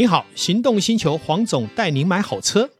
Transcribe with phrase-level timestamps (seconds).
[0.00, 2.70] 你好，行动星球黄总带您买好车。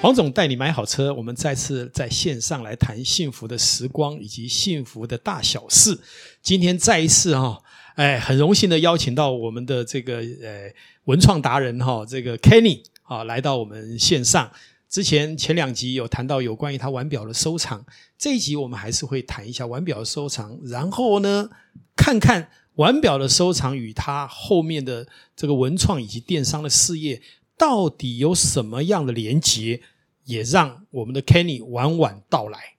[0.00, 5.98] 黄总带你买好车，我们再次在线上来谈幸福的时光以及幸福的大小事。
[6.40, 7.60] 今天再一次哈，
[7.96, 10.72] 哎，很荣幸的邀请到我们的这个呃
[11.06, 14.48] 文创达人哈，这个 Kenny 啊来到我们线上。
[14.94, 17.84] 之前前两集有谈到有关于他腕表的收藏，
[18.16, 21.50] 这一集我们还是会谈一下腕表的收藏，然后呢，
[21.96, 27.20] 看看腕表的收藏与他后面的这个文创以及电商的事业
[27.58, 29.80] 到底有什么样的连结，
[30.26, 32.76] 也让我们的 Kenny 晚晚到来。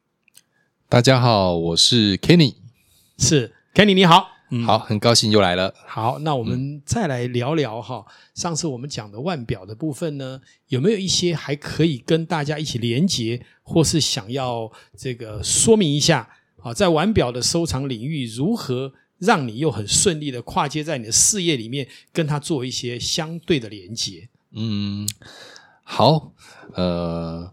[0.87, 2.55] 大家好，我是 Kenny，
[3.17, 4.34] 是 Kenny，你好。
[4.49, 5.73] 嗯，好，很高兴又来了。
[5.87, 16.29] 好，那我们再来聊聊哈，上次我们讲的腕表的部分呢，有没有一些还可以跟大家一起连接，或是想要这个说明一下
[16.61, 24.29] 啊，在腕表的收藏领域，如何让你又很顺利的跨界在你的事业里面，跟它做一些相对的连接？
[24.51, 25.09] 嗯，
[25.83, 26.33] 好，
[26.73, 27.51] 呃。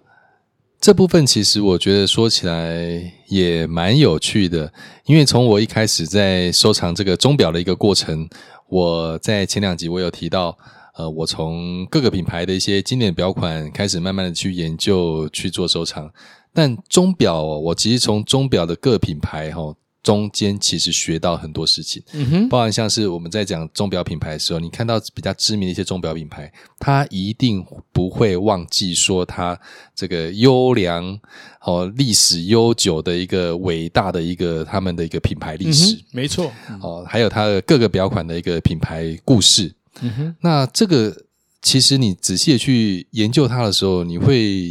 [0.82, 4.72] 这部分其实我觉得说起来也蛮有趣的，
[5.06, 8.28] 因为从我一开始在收藏这个钟表的一个过程，
[8.68, 10.58] 我在前两集我有提到，
[10.96, 16.10] 呃，我从各个品牌的一些经典表款开始慢慢的去研究去做收藏，
[16.52, 19.72] 但钟表我其实从钟表的各品牌哈。
[20.02, 29.56] 中间其实学到很多事情，嗯哼，包含像是我们在讲钟表品牌的时候，你看到比较知名的一些钟表品牌，它一定不会忘记说它
[29.94, 31.16] 这个优良
[31.60, 41.16] 哦历史悠久的一个伟大的一个他们的一个品牌历史，嗯、没错，哦，还有它的各个表款的一个品牌故事，嗯哼，那这个
[41.62, 44.68] 其实你仔细的去研究它的时候，你会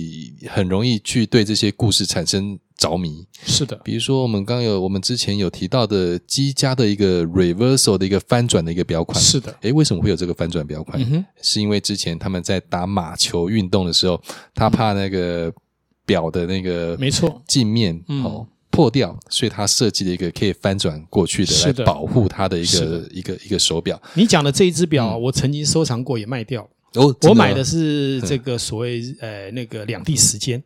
[0.50, 2.60] 很容易去对这些故事产生。
[2.82, 3.24] 着迷。
[3.44, 11.00] 是的，比如说我们刚有我们之前有提到的积家的一个 reversal 的一个翻转的一个表款，是的，诶，为什么会有这个翻转表款？
[11.00, 14.20] 嗯哼，是因为之前他们在打马球运动的时候，
[14.56, 15.54] 他怕那个
[16.06, 17.42] 表的那个没错。
[17.48, 24.02] 镜面哦破掉，所以他设计了一个可以翻转过去的来保护他的一个一个一个手表。
[24.16, 26.68] 你讲的这一只表，我曾经收藏过，也卖掉。
[26.96, 30.62] 哦，我买的是这个所谓呃那个两地时间。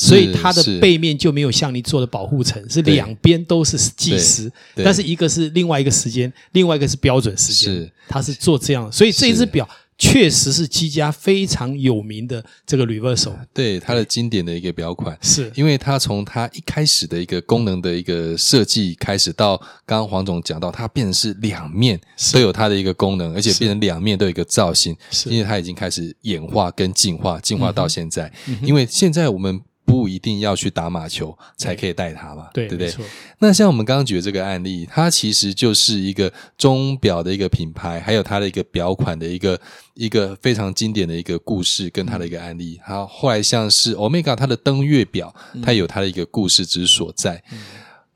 [0.00, 7.74] 所以它的背面就没有像你做的保护层，是两边都是计时，但是一个是另外一个时间，另外一个是标准时间。
[7.74, 15.18] 是，它是做这样，所以这一只表确实是积家非常有名的这个 Reversal，对它的经典的一个表款。
[15.20, 22.00] 是，因为它从它一开始的一个功能的一个设计开始，到刚刚黄总讲到，它变成是两面
[22.32, 25.28] 都有它的一个功能，而且变成两面都有一个造型，是。
[25.28, 28.32] 因为它已经开始演化跟进化，进化到现在。
[28.62, 29.60] 因为现在我们。
[29.88, 33.06] 不一定要去打马球才可以带它嘛，对，对不对？
[33.38, 39.58] 那像我们刚刚举的这个案例，它其实就是一个钟表的一个品牌，还有它的一个表款的一个
[39.94, 42.78] 一个非常经典的一个故事，跟它的一个案例。
[42.84, 47.42] 还有后来像是 Omega 它的登月表，它有它的一个故事之所在。
[47.50, 47.58] 嗯、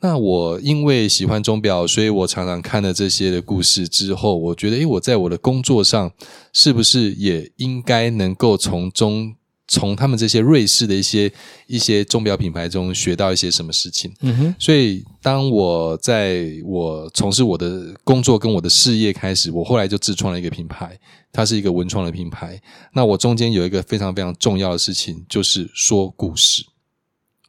[0.00, 6.12] 那我因为喜欢钟表，所以我常常看了这些的故事之后，我觉得，诶，我在我的工作上
[6.52, 9.34] 是不是也应该能够从中。
[9.68, 11.32] 从他们这些瑞士的一些
[11.66, 14.12] 一些钟表品牌中学到一些什么事情？
[14.20, 14.54] 嗯哼。
[14.58, 20.98] 所以当我在我从事我的工作跟我的事业开始，我后来就自创了一个品牌，
[21.32, 22.60] 它是一个文创的品牌。
[22.92, 26.64] 那我中间有一个非常非常重要的事情，就是说故事，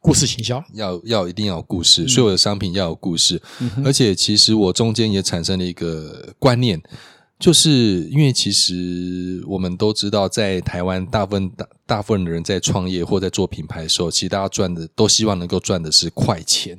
[0.00, 3.42] 故事行销要要一定要有故事，所有的商品要有故事。
[3.60, 3.82] 嗯。
[3.84, 6.80] 而且其实我中间也产生了一个观念。
[7.44, 16.78] 就是因为其实我们都知道，在台湾大部分大大部分的人在创业或在做品牌的时候，其实大家赚的都希望能够赚的是快钱，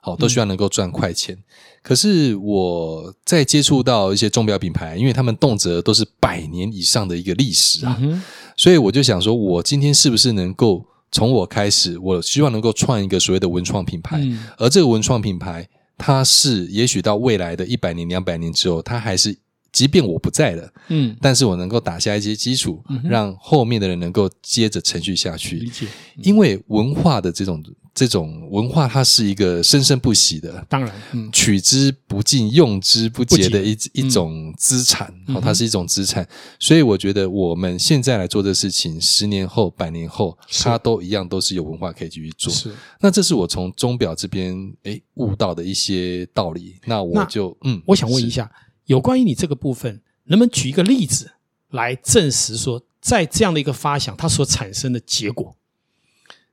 [0.00, 1.34] 好，都希望能够赚快钱。
[1.34, 1.42] 嗯。
[1.82, 8.22] 可是我在接触到一些钟表品牌，因为他们动辄都是百年以上的一个历史啊，嗯，
[8.56, 15.68] 所以我就想说，我今天是不是能够从我开始，我希望能够创一个所谓的文创品牌，嗯，而这个文创品牌，
[15.98, 19.36] 它是也许到未来的一百年、两百年之后，它还是。
[19.74, 25.56] 即便我不在了，嗯，但是我能够打下一些基础，嗯，让后面的人能够接着承续下去。
[25.56, 25.86] 理解，
[26.16, 27.60] 嗯，因为文化的这种
[27.92, 36.28] 这种文化，它是一个生生不息的，当然，嗯，取之不尽、用之不竭的一一种资产，嗯，它是一种资产，嗯。
[36.60, 42.52] 所以我觉得我们现在来做这事情，十年后、百年后，它都一样，都是有文化可以继续做。
[42.52, 46.76] 是，那这是我从钟表这边诶悟到的一些道理。
[46.84, 48.48] 那我就嗯，我想问一下。
[48.86, 51.32] 有关于你这个部分，能不能举一个例子
[51.70, 55.56] 来证实说，在这样的一个发想，它所产生的结果，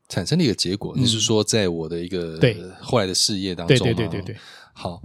[0.10, 2.58] 产生的一个结果，你是说在我的一个对。
[2.80, 4.38] 后来的事业当中，对对对对对。
[4.74, 5.02] 好，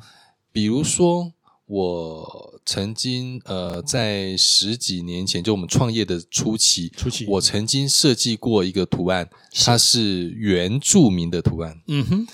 [0.53, 1.33] 比如说
[1.67, 7.27] 我曾经呃在十几年前，就我们创业的初期，初期。
[7.27, 11.81] 我曾经设计过一个图案，它是原住民的图案。
[11.89, 12.27] 嗯哼，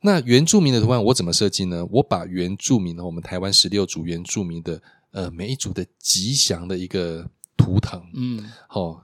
[0.00, 1.84] 那原住民的图案我怎么设计呢？
[1.90, 4.80] 我把原住民的我们台湾十六组原住民的
[5.10, 9.02] 呃每一组的吉祥的一个图腾，嗯，好、哦，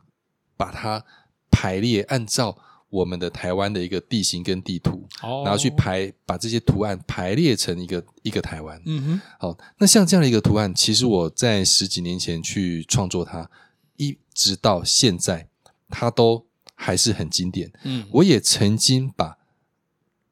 [0.56, 1.04] 把它
[1.50, 2.56] 排列按照。
[2.90, 8.80] 我们的台湾的一个地形跟地图，哦，然后去排把这些图案排列成一个一个台湾。
[8.86, 13.50] 嗯哼，好，那像这样的一个图案，其实我在十几年前去创作它，
[13.96, 15.48] 一直到现在，
[15.88, 17.72] 它都还是很经典。
[17.82, 19.38] 嗯，我也曾经把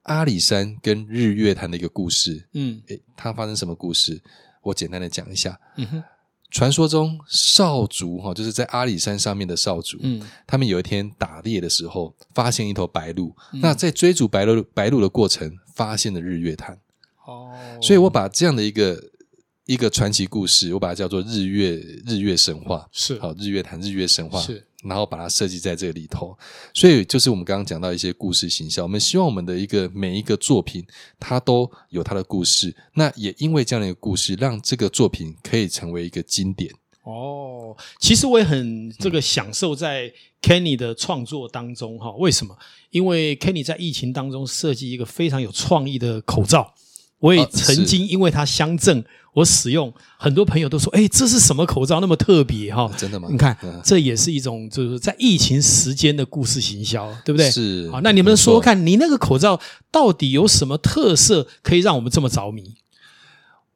[0.02, 4.22] 阿里山跟日月潭的一个故事，嗯，诶，它发生什么故事？
[4.62, 5.58] 我简单的讲一下。
[5.76, 6.02] 嗯哼。
[6.50, 16.78] 传说中少族哈，就是在阿里山上面的少族，嗯，他们有一天打猎的时候，发现一头白鹿，嗯、那在追逐白鹿白鹿的过程，发现了日月潭，
[17.24, 17.50] 哦，
[17.80, 19.02] 所以我把这样的一个
[19.72, 21.76] 一个传奇故事，我把它叫做日月
[22.06, 24.62] 日月神话，是好日月潭日月神话是。
[24.84, 26.36] 然后把它设计在这个里头，
[26.74, 30.84] 所以就是我们刚刚讲到一些故事形象，我们希望我们的一个每一个作品，
[31.18, 32.74] 它都有它的故事。
[32.94, 36.70] 那也因为这样的一个故事，让这个作品可以成为一个经典。
[37.04, 42.10] 哦，其实我也很这个享受在 Kenny 的创作当中哈。
[42.18, 42.54] 为什么？
[42.90, 46.74] 因为 Kenny 在疫情当中设计一个非常有创意的口罩。
[47.22, 53.28] 我也曾经因为它相赠，我使用，很多朋友都说：“哎，这是什么口罩那么特别？”哈，真的吗？
[53.30, 57.48] 你看，这也是一种就是在疫情时间的故事行销，对不对？
[57.48, 57.88] 是。
[57.92, 59.60] 好，那你们说说看，你那个口罩
[59.92, 62.74] 到底有什么特色，可以让我们这么着迷？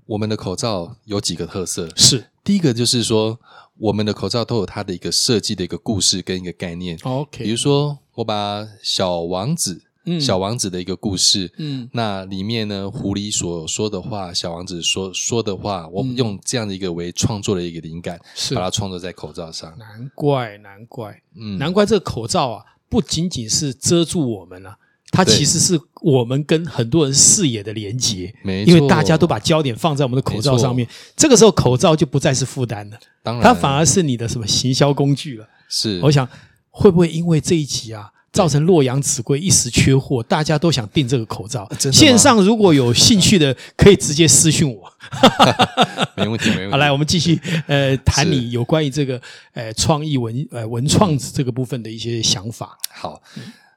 [0.07, 1.89] 我们的口罩有几个特色？
[1.95, 3.39] 是第一个就是说，
[3.79, 6.99] 我们的口罩都有它的一个设计的一个故事跟一个概念。
[7.05, 9.83] OK，比如说，我把小王子。
[10.07, 18.55] 嗯、小王子的一个故事，嗯，那里面呢，狐狸所说的话，小王子说说的话，我们用这样的一个为创作的一个灵感，是。
[18.55, 19.77] 把它创作在口罩上。
[19.77, 24.77] 难怪，难怪，嗯，难怪这个口罩啊，不仅仅是遮住我们啊，
[25.11, 30.87] 它其实是我们跟很多人视野的连接，没错，因为大家都把焦点放在我们的口罩上面，
[31.17, 35.49] 这个时候口罩就不再是负担了，当然，它反而是你的什么行销工具了。
[35.69, 36.29] 是，我想
[36.71, 38.13] 会不会因为这一集啊？
[38.37, 41.67] 造成洛阳纸贵一时缺货，大家都想订这个口罩。
[41.91, 44.93] 线上如果有兴趣的，可以直接私讯我。
[46.17, 46.71] 没问题，没问题。
[46.71, 49.19] 好，来我们继续呃谈你有关于这个
[49.55, 52.77] 呃创意文呃文创这个部分的一些想法。
[52.93, 53.23] 好。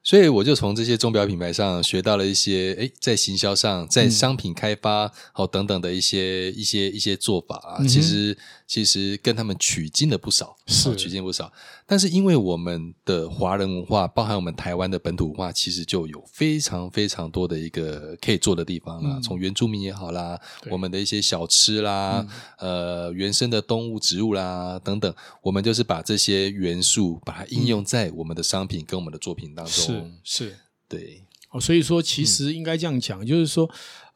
[0.01, 8.35] 所以我就从这些钟表品牌上学到了一些，诶，在行销上，在商品开发好等等的一些一些一些做法啊，其实
[8.69, 11.51] 其实跟他们取经了不少，是取经不少。
[11.87, 19.19] 但是因为我们的华人文化，包含我们台湾的本土文化，其实就有非常非常多的一个可以做的地方啦。
[19.23, 20.39] 从原住民也好啦，
[20.69, 22.23] 我们的一些小吃啦，
[22.59, 25.11] 呃，原生的动物、植物啦等等，
[25.41, 30.13] 我们就是把这些元素把它应用在我们的商品跟我们的作品当中。
[30.23, 30.57] 是是，
[30.87, 33.67] 对哦，所以说其实应该这样讲，嗯、就是说，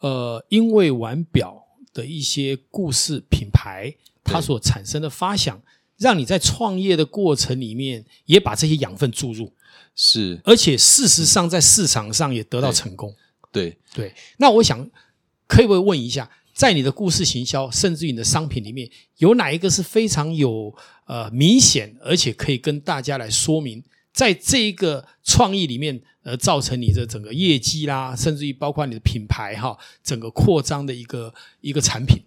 [0.02, 5.62] 呃，因为腕表的一些故事品牌，它所产生的发想，
[5.98, 9.54] 让你在创业的过程里面也把这些养分注入，
[9.96, 13.14] 是，而且事实上在市场上也得到成功。
[13.52, 14.90] 对对，对，那我想
[15.48, 20.74] 可以不可以问一下，在你的故事行销，甚至于你的商品里面，有哪一个是非常有
[21.06, 23.84] 呃明显，而且可以跟大家来说明？
[24.12, 32.24] 在这一个创意里面，呃，造成你的整个业绩啦，甚至于包括你的品牌哈，整个扩张的一个一个产品。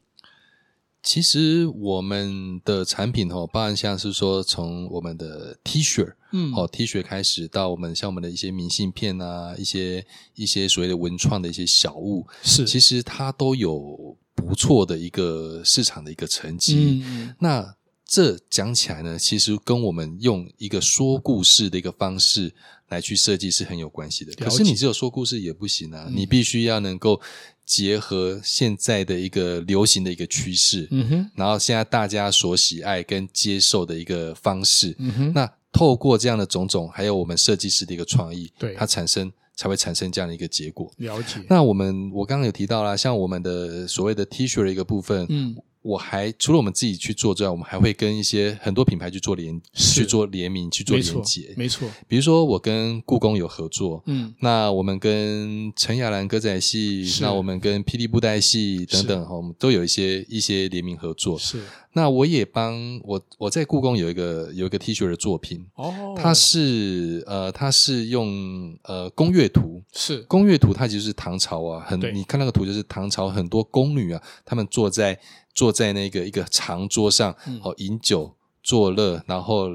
[1.07, 17.05] 其实我们的产品哦，包含像是说从我们的 T 恤，嗯，哦 T 恤开始到我们像我们的一些明信片啊，一些一些所谓的文创的一些小物，是，其实它都有不错的一个市场的一个成绩。
[17.07, 17.77] 嗯，那。
[18.09, 22.55] 这讲起来呢，其实跟我们用一个说故事的一个方式
[22.89, 24.33] 来去设计是很有关系的。
[24.35, 27.21] 可是你只有说故事也不行啊，嗯、你必须要能够
[27.65, 40.89] 结合现在的一个流行的一个趋势，嗯哼，然后现在大家所喜爱跟接受的一个方式，嗯哼，那透过这样的种种，还有我们设计师的一个创意，对，它产生才会产生这样的一个结果。
[40.99, 41.45] 了解。
[41.49, 45.57] 那我们我刚刚有提到啦，像我们的所谓的 T 恤的一个部分，嗯。
[45.87, 51.89] 我还除了我们自己去做之外，我们还会跟一些很多品牌去做联去做联名去做连结，没错。
[52.09, 61.39] 比如说我跟故宫有合作，嗯，那我们跟陈亚兰歌仔戏，那我们跟霹雳布袋戏等等，哈，我们都有一些一些联名合作。
[61.39, 61.63] 是，
[61.93, 75.19] 那我也帮我我在故宫有一个有一个 T 恤的作品，哦，它是呃它是用呃宫乐图，是宫乐图，它其实是唐朝啊，很你看那个图就是唐朝很多宫女啊，她们坐在。
[75.57, 79.71] 坐在那个一个长桌上，哦，饮酒作乐，然后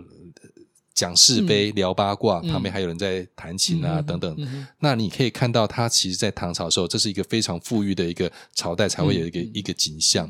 [0.93, 4.37] 讲是非、聊八卦，旁边还有人在弹琴啊，等等。
[4.79, 10.29] 那你可以看到，他其实，在唐朝的时候，这是一个非常富裕的一个朝代，才会有一个一个景象。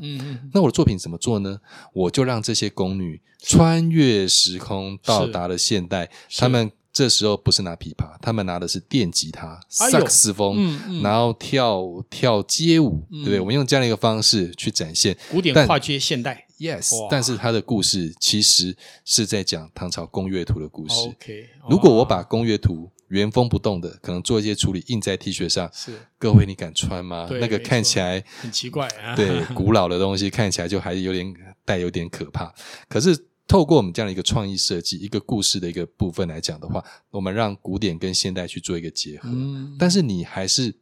[0.52, 1.60] 那我的作品怎么做呢？
[1.92, 6.72] 我就让这些宫女穿越时空，到达了现代，他们。
[6.92, 13.40] 这时候不是拿琵琶，他们拿的是电吉他、萨克斯风，嗯嗯、然后跳跳街舞，嗯、对不对？
[13.40, 16.90] 我们用这样的一个方式去展现古典跨界现代，yes。
[17.10, 20.94] 但是它的故事其实是在讲唐朝宫乐图的故事。
[21.08, 27.26] OK，如果我把宫乐图原封不动的，可能做一些处理，印在 T 恤上，是各位你敢穿吗？
[27.40, 31.34] 那个看起来很奇怪啊，对， 古老的东西看起来就还有点
[31.64, 32.52] 带有点可怕，
[32.86, 33.28] 可是。
[33.52, 39.28] 透过我们这样的一个创意设计，一个故事的一个部分来讲的话，我们让古典跟现代去做一个结合。
[39.30, 40.74] 嗯，但是你还是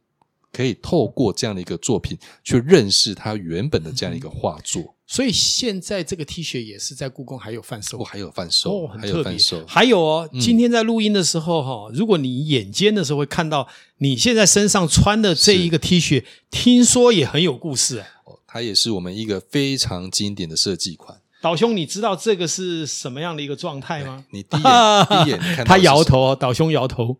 [0.53, 4.81] 可以透过这样的一个作品去认识它原本的这样一个画作。
[4.83, 9.37] 嗯、所以现在这个 T 恤也是在故宫还有贩售，哦，还有贩售，哦，很特别。
[9.67, 18.07] 还有哦，今天在录音的时候哈，嗯、如果你眼尖的时候会看到你现在身上穿的这一个 T 恤，听说也很有故事啊。
[18.23, 21.19] 哦，它也是我们一个非常经典的设计款。
[21.41, 24.23] 导兄，你知道这个是什么样的一个状态吗？
[24.29, 27.17] 你第一眼 第一眼看到他摇头哦，导兄摇头。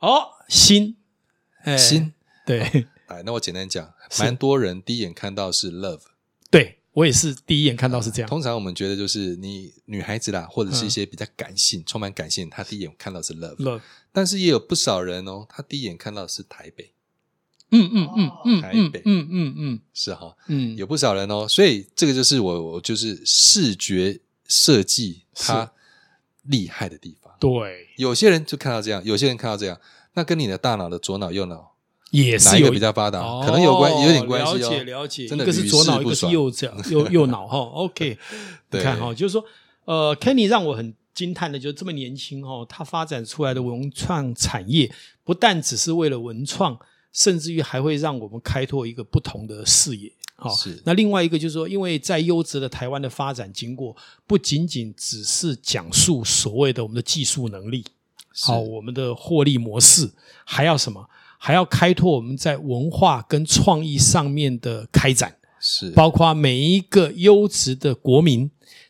[0.00, 0.96] 哦，心，
[1.78, 2.12] 心，
[2.44, 2.86] 对。
[3.06, 6.02] 哎，那我简单讲，蛮多人第一眼看到是 love。
[6.50, 8.28] 对，我也是第一眼看到是这样。
[8.28, 13.56] 通常我们觉得就是你女孩子啦，或者是一些比较感性、充满感性，她第一眼看到是 love。
[13.56, 13.80] love。
[14.12, 16.92] 但是也有不少人哦，他第一眼看到是台北。
[17.70, 25.70] 嗯嗯嗯嗯，台北，嗯嗯嗯，是哈，嗯，有不少人哦，所以这个就是我我就是视觉设计它
[26.44, 27.30] 厉害的地方。
[27.38, 29.78] 对，有些人就看到这样，有些人看到这样，
[30.14, 31.74] 那跟你的大脑的左脑右脑
[32.10, 33.20] 也是哪一个比较发达？
[33.44, 34.56] 可能有关，有点关系哦。
[34.56, 37.58] 了解了解，真的是左脑，一个是右脑，右右脑哈。
[37.84, 38.18] OK，
[38.70, 39.44] 你看哈，就是说，
[39.84, 44.90] 呃，Kenny 让我很惊叹的，就是这么年轻哈，他发展出来的文创产业，
[45.22, 46.78] 不但只是为了文创。
[47.18, 50.80] 甚至于还会让我们开拓一个不同的视野，好是。
[50.84, 57.84] 那另外一个就是说，因为在优质的台湾的发展经过，不仅仅只是讲述所谓的我们的技术能力，
[58.42, 60.08] 好是，我们的获利模式，
[60.44, 61.08] 还要什么？
[61.38, 68.48] 还要开拓我们在文化跟创意上面的开展，是，包括每一个优质的国民。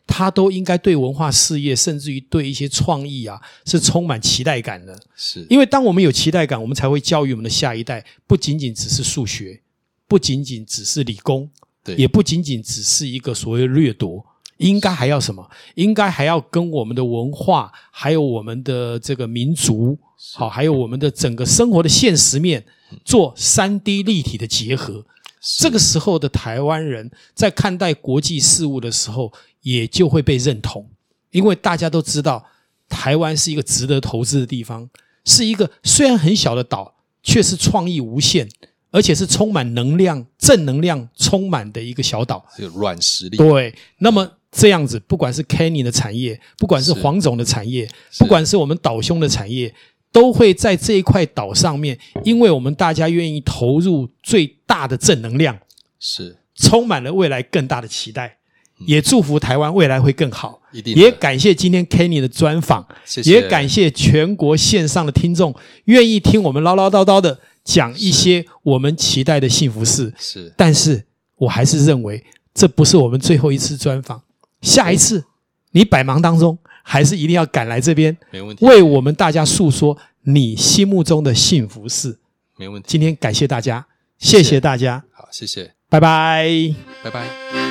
[0.09, 4.99] 他都应该对文化事业，甚至于对一些创意啊，是充满期待感的。
[5.15, 9.61] 是，因为当我们有期待感，我们才会教育我们的下一代，不仅仅只是数学，
[10.07, 11.47] 不仅仅只是理工，
[11.83, 14.25] 对，也不仅仅只是一个所谓掠夺，
[14.57, 15.47] 应该还要什么？
[15.75, 19.97] 应该还要跟我们的文化，还有我们的这个民族，
[20.33, 22.65] 好，还有我们的整个生活的现实面，
[23.05, 25.05] 做三 D 立体的结合。
[25.41, 29.31] 这个时候的台湾人在看待国际事务的时候，
[29.61, 30.89] 也就会被认同，
[31.31, 32.45] 因为大家都知道，
[32.87, 34.89] 台湾是一个值得投资的地方，
[35.25, 38.49] 是一个虽然很小的岛，却是创意无限，
[38.91, 43.37] 而且是充满能量、正能量充满的一个小岛，是软实力。
[43.37, 49.73] 对，那么这样子，不管是 Kenny 的产业，不管是黄总的产业，不管是我们岛兄的产业，
[50.11, 55.59] 都会在这一块岛上面，因为我们大家愿意投入最大的正能量，
[55.99, 56.37] 是。
[56.55, 58.37] 充满了未来更大的期待。
[58.85, 65.53] 也祝福台湾未来会更好，也感谢今天 Kenny 的专访，谢谢，也感谢全国线上的听众
[65.85, 70.13] 愿意听我们唠唠叨叨的讲一些我们期待的幸福事。
[70.17, 72.23] 是，但是我还是认为
[72.53, 74.21] 这不是我们最后一次专访，
[74.61, 75.25] 下一次
[75.71, 82.19] 你百忙当中还是一定要赶来这边，没问题，为我们大家诉说你心目中的幸福事。
[82.57, 83.85] 没问题，今天感谢大家，
[84.17, 87.68] 谢谢大家，好，谢谢，拜拜，拜拜。